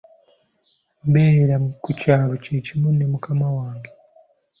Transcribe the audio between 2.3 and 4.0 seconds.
kye kimu ne mukama wange.